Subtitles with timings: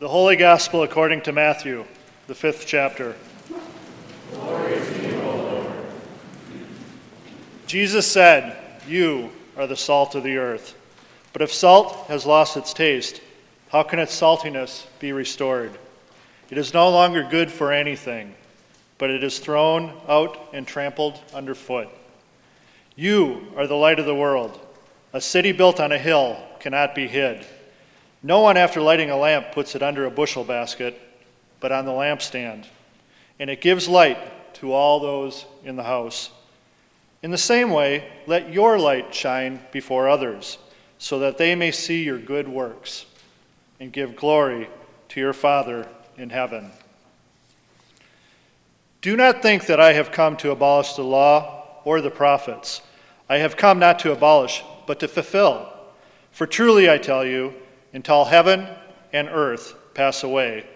[0.00, 1.84] The Holy Gospel according to Matthew,
[2.26, 3.14] the fifth chapter.
[7.68, 8.56] Jesus said,
[8.88, 10.76] You are the salt of the earth.
[11.32, 13.20] But if salt has lost its taste,
[13.68, 15.78] how can its saltiness be restored?
[16.50, 18.34] It is no longer good for anything,
[18.98, 21.88] but it is thrown out and trampled underfoot.
[22.96, 24.58] You are the light of the world.
[25.12, 27.46] A city built on a hill cannot be hid.
[28.26, 30.98] No one, after lighting a lamp, puts it under a bushel basket,
[31.60, 32.64] but on the lampstand,
[33.38, 36.30] and it gives light to all those in the house.
[37.22, 40.56] In the same way, let your light shine before others,
[40.96, 43.04] so that they may see your good works
[43.78, 44.70] and give glory
[45.10, 45.86] to your Father
[46.16, 46.70] in heaven.
[49.02, 52.80] Do not think that I have come to abolish the law or the prophets.
[53.28, 55.70] I have come not to abolish, but to fulfill.
[56.30, 57.52] For truly I tell you,
[57.94, 58.68] until heaven
[59.12, 60.66] and earth pass away.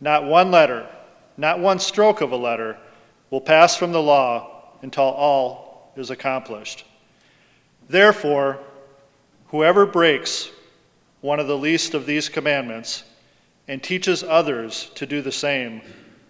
[0.00, 0.88] Not one letter,
[1.36, 2.78] not one stroke of a letter
[3.28, 6.84] will pass from the law until all is accomplished.
[7.88, 8.60] Therefore,
[9.48, 10.50] whoever breaks
[11.20, 13.04] one of the least of these commandments
[13.68, 15.82] and teaches others to do the same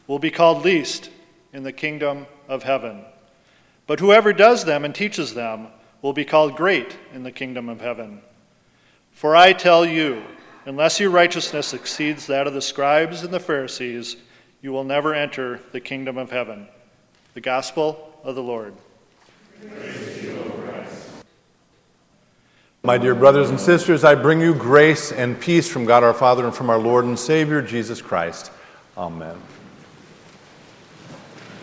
[0.07, 1.11] will be called least
[1.53, 3.05] in the kingdom of heaven.
[3.87, 5.69] But whoever does them and teaches them
[6.03, 8.23] will be called great in the kingdom of heaven.
[9.13, 10.23] For I tell you,
[10.67, 14.17] unless your righteousness exceeds that of the scribes and the Pharisees,
[14.63, 16.69] you will never enter the kingdom of heaven.
[17.35, 18.75] The Gospel of the Lord.
[22.83, 26.47] My dear brothers and sisters, I bring you grace and peace from God our Father
[26.47, 28.51] and from our Lord and Savior, Jesus Christ.
[28.97, 29.37] Amen.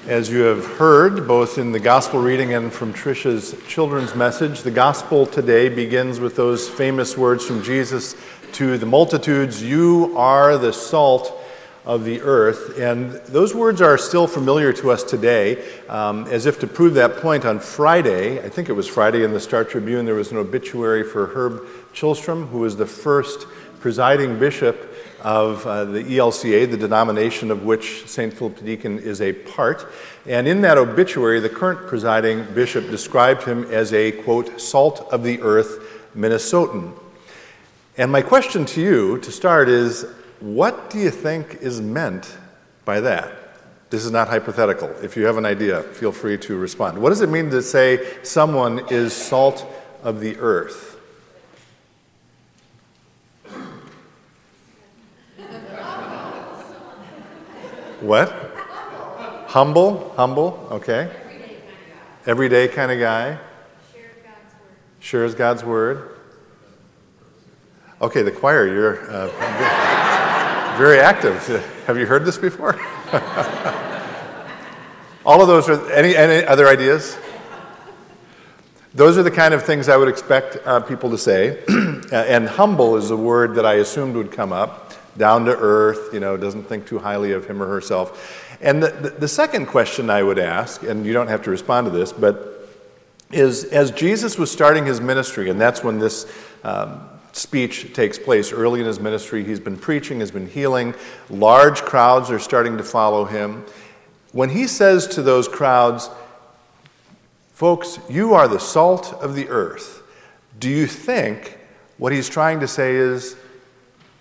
[0.08, 4.72] As you have heard, both in the gospel reading and from Trisha's children's message, the
[4.72, 8.16] gospel today begins with those famous words from Jesus
[8.54, 11.38] to the multitudes You are the salt
[11.88, 12.78] of the earth.
[12.78, 15.66] And those words are still familiar to us today.
[15.88, 19.32] Um, as if to prove that point, on Friday, I think it was Friday in
[19.32, 23.48] the Star Tribune, there was an obituary for Herb Chilstrom, who was the first
[23.80, 28.34] presiding bishop of uh, the ELCA, the denomination of which St.
[28.34, 29.88] Philip Deacon is a part.
[30.26, 35.24] And in that obituary, the current presiding bishop described him as a, quote, salt of
[35.24, 35.80] the earth
[36.18, 37.00] Minnesotan.
[37.98, 40.06] And my question to you to start is
[40.40, 42.38] what do you think is meant
[42.86, 43.32] by that?
[43.90, 44.90] This is not hypothetical.
[45.02, 46.98] If you have an idea, feel free to respond.
[47.02, 49.66] What does it mean to say someone is salt
[50.04, 50.98] of the earth?
[58.02, 58.30] What?
[59.48, 60.14] Humble?
[60.16, 60.68] Humble?
[60.72, 61.10] Okay.
[62.28, 63.32] Everyday kind of guy.
[63.32, 63.40] Word.
[65.00, 66.20] Shares God's word.
[68.02, 69.84] Okay, the choir, you're uh,
[70.78, 71.36] very active.
[71.88, 72.80] Have you heard this before?
[75.26, 77.18] All of those are, any, any other ideas?
[78.94, 81.64] Those are the kind of things I would expect uh, people to say.
[82.12, 86.20] and humble is a word that I assumed would come up down to earth, you
[86.20, 88.56] know, doesn't think too highly of him or herself.
[88.62, 91.86] And the, the, the second question I would ask, and you don't have to respond
[91.86, 92.70] to this, but
[93.32, 96.32] is as Jesus was starting his ministry, and that's when this
[96.64, 97.02] um,
[97.38, 100.96] speech takes place early in his ministry, he's been preaching, has been healing,
[101.30, 103.66] large crowds are starting to follow him.
[104.32, 106.10] When he says to those crowds,
[107.54, 110.04] Folks, you are the salt of the earth,
[110.60, 111.58] do you think
[111.98, 113.36] what he's trying to say is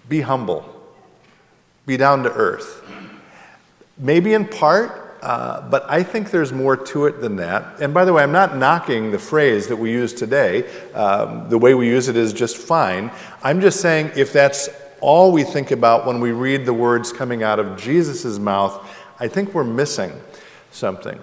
[0.09, 0.73] be humble?
[1.87, 2.83] be down to earth.
[3.97, 7.81] Maybe in part, uh, but I think there's more to it than that.
[7.81, 10.71] And by the way, I'm not knocking the phrase that we use today.
[10.93, 13.11] Um, the way we use it is just fine.
[13.43, 14.69] I'm just saying if that's
[15.01, 18.89] all we think about when we read the words coming out of Jesus' mouth,
[19.19, 20.13] I think we're missing
[20.71, 21.19] something.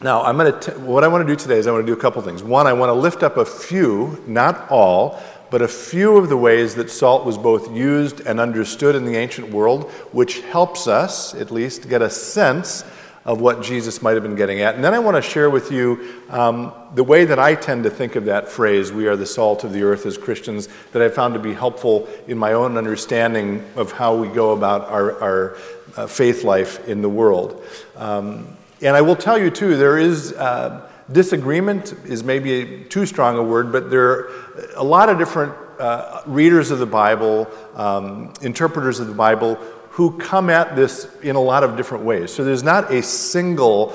[0.00, 1.98] Now, I'm going to what I want to do today is I want to do
[1.98, 2.44] a couple things.
[2.44, 6.36] One, I want to lift up a few, not all, but a few of the
[6.36, 11.34] ways that salt was both used and understood in the ancient world, which helps us,
[11.34, 12.84] at least, get a sense
[13.28, 14.74] of what Jesus might have been getting at.
[14.74, 17.90] And then I want to share with you um, the way that I tend to
[17.90, 21.10] think of that phrase, we are the salt of the earth as Christians, that I
[21.10, 25.56] found to be helpful in my own understanding of how we go about our, our
[25.94, 27.62] uh, faith life in the world.
[27.96, 30.32] Um, and I will tell you, too, there is.
[30.32, 34.30] Uh, disagreement is maybe too strong a word, but there are
[34.76, 39.58] a lot of different uh, readers of the Bible, um, interpreters of the Bible,
[39.98, 42.32] who come at this in a lot of different ways.
[42.32, 43.92] So there's not a single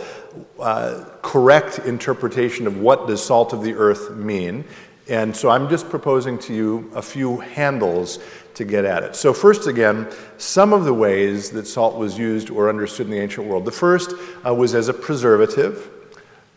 [0.59, 4.65] uh, correct interpretation of what does salt of the earth mean.
[5.07, 8.19] And so I'm just proposing to you a few handles
[8.55, 9.15] to get at it.
[9.15, 13.19] So, first, again, some of the ways that salt was used or understood in the
[13.19, 13.63] ancient world.
[13.63, 14.13] The first
[14.45, 15.89] uh, was as a preservative.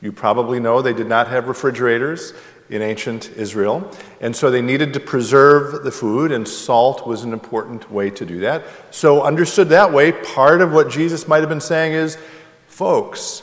[0.01, 2.33] You probably know they did not have refrigerators
[2.69, 3.91] in ancient Israel,
[4.21, 8.27] and so they needed to preserve the food, and salt was an important way to
[8.27, 8.65] do that.
[8.91, 12.19] So, understood that way, part of what Jesus might have been saying is,
[12.67, 13.43] folks,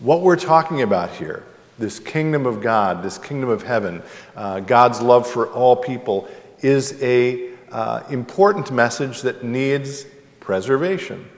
[0.00, 1.44] what we're talking about here,
[1.78, 4.02] this kingdom of God, this kingdom of heaven,
[4.34, 6.28] uh, God's love for all people,
[6.60, 10.06] is a uh, important message that needs
[10.40, 11.28] preservation.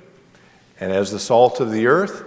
[0.81, 2.25] And as the salt of the earth,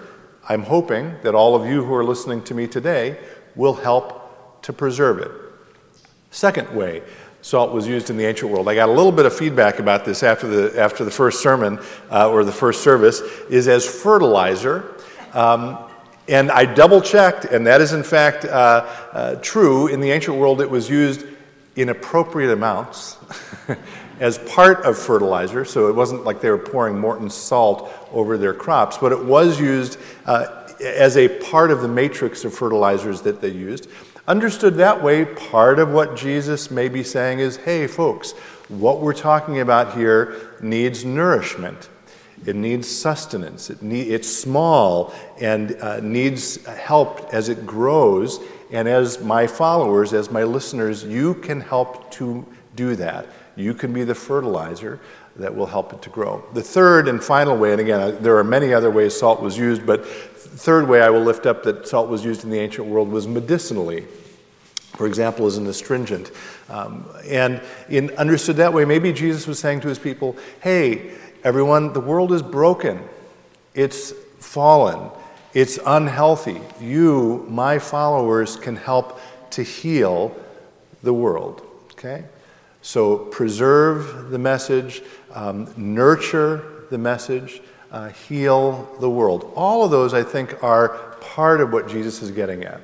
[0.48, 3.18] I'm hoping that all of you who are listening to me today
[3.56, 4.21] will help
[4.64, 5.32] to preserve it.
[6.32, 7.04] Second way
[7.42, 10.06] salt was used in the ancient world, I got a little bit of feedback about
[10.06, 11.80] this after the, after the first sermon
[12.12, 14.96] uh, or the first service, is as fertilizer.
[15.34, 15.78] Um,
[16.28, 19.88] and I double checked, and that is in fact uh, uh, true.
[19.88, 21.26] In the ancient world, it was used
[21.76, 23.18] in appropriate amounts
[24.20, 25.66] as part of fertilizer.
[25.66, 29.60] So it wasn't like they were pouring Morton salt over their crops, but it was
[29.60, 33.90] used uh, as a part of the matrix of fertilizers that they used.
[34.28, 38.32] Understood that way, part of what Jesus may be saying is hey, folks,
[38.70, 41.90] what we're talking about here needs nourishment.
[42.46, 43.70] It needs sustenance.
[43.70, 48.40] It need, it's small and uh, needs help as it grows
[48.72, 52.46] and as my followers, as my listeners, you can help to
[52.76, 53.28] do that.
[53.56, 55.00] You can be the fertilizer
[55.36, 56.44] that will help it to grow.
[56.54, 59.86] The third and final way, and again, there are many other ways salt was used,
[59.86, 60.06] but
[60.54, 63.28] third way I will lift up that salt was used in the ancient world was
[63.28, 64.06] medicinally.
[64.96, 66.32] For example, as an astringent.
[66.70, 71.12] Um, and in understood that way, maybe Jesus was saying to his people, hey,
[71.44, 73.02] everyone, the world is broken.
[73.74, 75.10] It's fallen.
[75.54, 76.62] It's unhealthy.
[76.80, 79.20] You, my followers, can help
[79.52, 80.36] to heal
[81.04, 81.66] the world.
[81.94, 82.26] Okay?
[82.82, 87.62] So preserve the message, um, nurture the message,
[87.92, 89.52] uh, heal the world.
[89.56, 90.90] All of those, I think, are
[91.20, 92.82] part of what Jesus is getting at.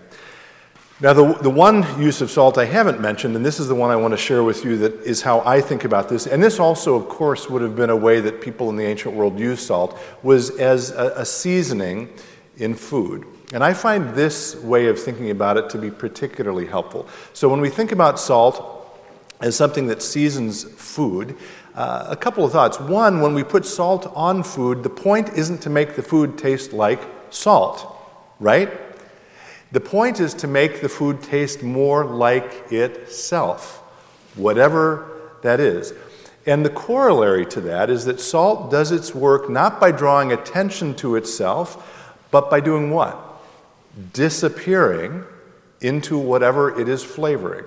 [0.99, 3.91] Now, the, the one use of salt I haven't mentioned, and this is the one
[3.91, 6.59] I want to share with you that is how I think about this, and this
[6.59, 9.61] also, of course, would have been a way that people in the ancient world used
[9.61, 12.09] salt, was as a, a seasoning
[12.57, 13.27] in food.
[13.53, 17.07] And I find this way of thinking about it to be particularly helpful.
[17.33, 18.86] So when we think about salt
[19.39, 21.35] as something that seasons food,
[21.75, 22.79] uh, a couple of thoughts.
[22.79, 26.73] One, when we put salt on food, the point isn't to make the food taste
[26.73, 27.95] like salt,
[28.39, 28.71] right?
[29.71, 33.83] The point is to make the food taste more like itself,
[34.35, 35.93] whatever that is.
[36.47, 40.95] And the corollary to that is that salt does its work not by drawing attention
[40.95, 43.19] to itself, but by doing what?
[44.13, 45.25] Disappearing
[45.81, 47.65] into whatever it is flavoring.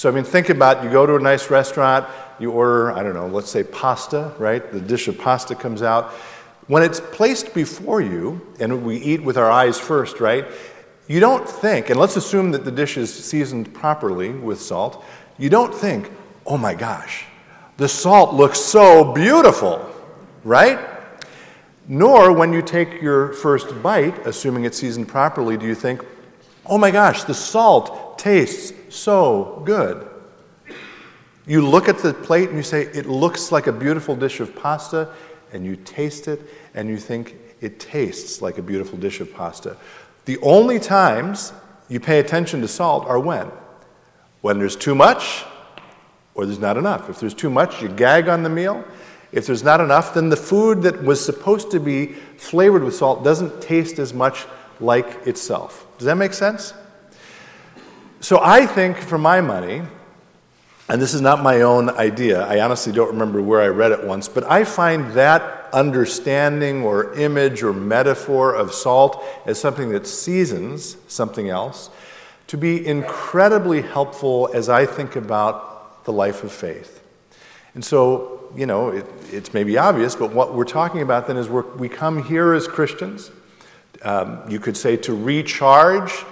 [0.00, 2.06] So, I mean, think about you go to a nice restaurant,
[2.38, 4.72] you order, I don't know, let's say pasta, right?
[4.72, 6.12] The dish of pasta comes out.
[6.68, 10.46] When it's placed before you, and we eat with our eyes first, right?
[11.06, 15.04] You don't think, and let's assume that the dish is seasoned properly with salt,
[15.36, 16.10] you don't think,
[16.46, 17.26] oh my gosh,
[17.76, 19.86] the salt looks so beautiful,
[20.44, 20.80] right?
[21.88, 26.02] Nor, when you take your first bite, assuming it's seasoned properly, do you think,
[26.64, 30.06] oh my gosh, the salt tastes so good.
[31.46, 34.54] You look at the plate and you say, it looks like a beautiful dish of
[34.54, 35.08] pasta,
[35.52, 36.42] and you taste it
[36.74, 39.76] and you think, it tastes like a beautiful dish of pasta.
[40.26, 41.52] The only times
[41.88, 43.50] you pay attention to salt are when?
[44.42, 45.44] When there's too much
[46.34, 47.10] or there's not enough.
[47.10, 48.84] If there's too much, you gag on the meal.
[49.32, 53.24] If there's not enough, then the food that was supposed to be flavored with salt
[53.24, 54.46] doesn't taste as much
[54.78, 55.86] like itself.
[55.98, 56.74] Does that make sense?
[58.20, 59.82] So I think, for my money,
[60.88, 64.04] and this is not my own idea, I honestly don't remember where I read it
[64.04, 70.06] once, but I find that understanding or image or metaphor of salt as something that
[70.06, 71.90] seasons something else
[72.48, 77.02] to be incredibly helpful as I think about the life of faith.
[77.74, 81.48] And so you know, it, it's maybe obvious, but what we're talking about then is
[81.48, 83.30] we come here as Christians.
[84.02, 86.24] Um, you could say to recharge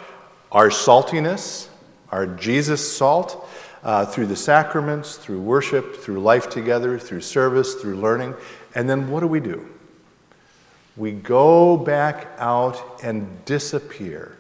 [0.51, 1.68] our saltiness,
[2.11, 3.49] our Jesus salt,
[3.83, 8.35] uh, through the sacraments, through worship, through life together, through service, through learning.
[8.75, 9.69] And then what do we do?
[10.97, 14.37] We go back out and disappear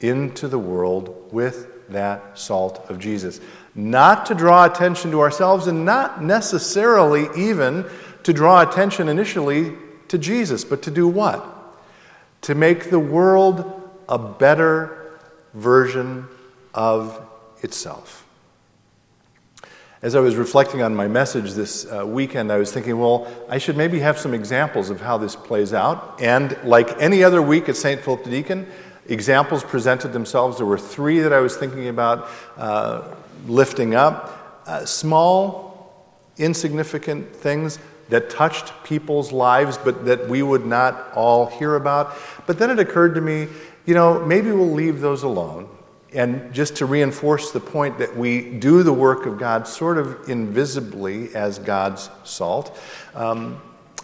[0.00, 3.40] into the world with that salt of Jesus
[3.74, 7.86] not to draw attention to ourselves and not necessarily even
[8.22, 9.72] to draw attention initially
[10.08, 11.46] to Jesus, but to do what?
[12.42, 15.18] To make the world a better
[15.54, 16.28] version
[16.74, 17.20] of
[17.62, 18.26] itself.
[20.02, 23.58] As I was reflecting on my message this uh, weekend, I was thinking, well, I
[23.58, 26.20] should maybe have some examples of how this plays out.
[26.20, 28.00] And like any other week at St.
[28.00, 28.66] Philip the Deacon,
[29.06, 30.56] examples presented themselves.
[30.56, 33.14] There were three that I was thinking about uh,
[33.46, 34.64] lifting up.
[34.66, 36.04] Uh, small,
[36.36, 42.16] insignificant things that touched people's lives, but that we would not all hear about.
[42.48, 43.46] But then it occurred to me,
[43.86, 45.68] you know, maybe we'll leave those alone
[46.14, 50.28] and just to reinforce the point that we do the work of God sort of
[50.28, 52.78] invisibly as God's salt,
[53.14, 53.60] um,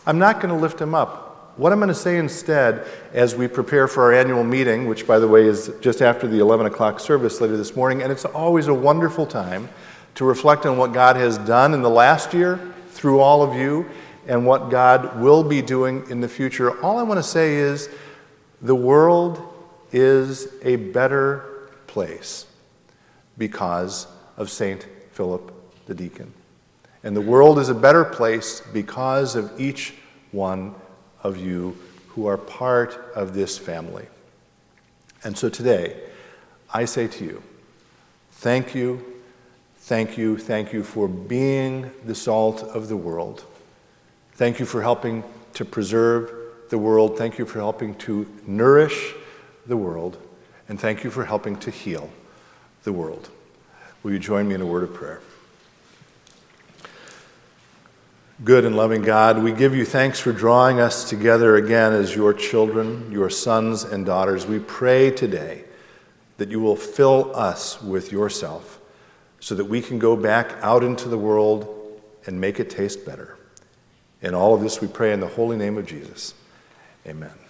[0.06, 1.54] I'm not going to lift him up.
[1.58, 5.18] What I'm going to say instead, as we prepare for our annual meeting, which, by
[5.18, 8.68] the way, is just after the 11 o'clock service later this morning, and it's always
[8.68, 9.68] a wonderful time
[10.14, 12.60] to reflect on what God has done in the last year
[12.90, 13.88] through all of you
[14.26, 16.80] and what God will be doing in the future.
[16.80, 17.88] All I want to say is
[18.62, 19.42] the world
[19.92, 21.47] is a better
[21.88, 22.46] place
[23.36, 24.86] because of St.
[25.12, 25.52] Philip
[25.86, 26.32] the Deacon.
[27.02, 29.94] And the world is a better place because of each
[30.30, 30.74] one
[31.22, 31.76] of you
[32.08, 34.06] who are part of this family.
[35.24, 35.96] And so today,
[36.72, 37.42] I say to you,
[38.32, 39.04] thank you,
[39.78, 43.44] thank you, thank you for being the salt of the world.
[44.34, 46.32] Thank you for helping to preserve
[46.68, 47.16] the world.
[47.18, 49.14] Thank you for helping to nourish
[49.66, 50.18] the world.
[50.68, 52.10] And thank you for helping to heal
[52.84, 53.30] the world.
[54.02, 55.20] Will you join me in a word of prayer?
[58.44, 62.32] Good and loving God, we give you thanks for drawing us together again as your
[62.32, 64.46] children, your sons and daughters.
[64.46, 65.64] We pray today
[66.36, 68.78] that you will fill us with yourself
[69.40, 73.36] so that we can go back out into the world and make it taste better.
[74.22, 76.34] In all of this, we pray in the holy name of Jesus.
[77.06, 77.47] Amen.